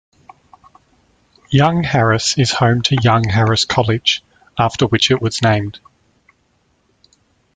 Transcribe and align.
Young 1.51 1.83
Harris 1.83 2.35
is 2.35 2.53
home 2.53 2.81
to 2.81 2.97
Young 3.03 3.23
Harris 3.25 3.65
College, 3.65 4.23
after 4.57 4.87
which 4.87 5.11
it 5.11 5.21
was 5.21 5.43
named. 5.43 5.79